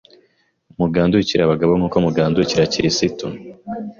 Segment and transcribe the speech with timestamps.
[0.77, 3.25] Mugandukire abagabo nk’uko mugandukira Kirisitu